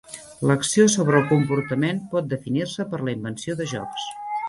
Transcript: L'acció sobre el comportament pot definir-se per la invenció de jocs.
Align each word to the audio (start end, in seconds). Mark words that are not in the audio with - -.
L'acció 0.51 0.85
sobre 0.93 1.19
el 1.19 1.27
comportament 1.33 2.01
pot 2.17 2.35
definir-se 2.35 2.91
per 2.95 3.05
la 3.07 3.19
invenció 3.19 3.63
de 3.65 3.73
jocs. 3.77 4.13